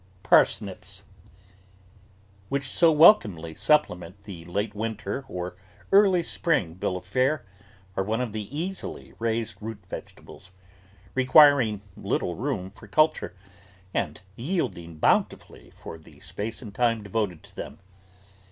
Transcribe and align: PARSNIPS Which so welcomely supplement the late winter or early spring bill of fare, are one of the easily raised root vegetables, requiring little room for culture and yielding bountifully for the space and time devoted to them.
PARSNIPS 0.23 1.03
Which 2.49 2.67
so 2.69 2.91
welcomely 2.91 3.53
supplement 3.53 4.23
the 4.23 4.43
late 4.45 4.73
winter 4.73 5.25
or 5.27 5.55
early 5.91 6.23
spring 6.23 6.73
bill 6.73 6.97
of 6.97 7.05
fare, 7.05 7.45
are 7.95 8.03
one 8.03 8.19
of 8.19 8.31
the 8.31 8.49
easily 8.57 9.13
raised 9.19 9.57
root 9.61 9.83
vegetables, 9.91 10.53
requiring 11.13 11.81
little 11.95 12.33
room 12.35 12.71
for 12.71 12.87
culture 12.87 13.35
and 13.93 14.21
yielding 14.35 14.97
bountifully 14.97 15.69
for 15.69 15.99
the 15.99 16.19
space 16.19 16.63
and 16.63 16.73
time 16.73 17.03
devoted 17.03 17.43
to 17.43 17.55
them. 17.55 17.77